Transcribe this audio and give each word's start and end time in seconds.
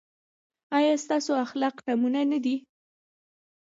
ایا 0.77 0.93
ستاسو 1.03 1.31
اخلاق 1.45 1.75
نمونه 1.87 2.21
نه 2.31 2.39
دي؟ 2.43 2.55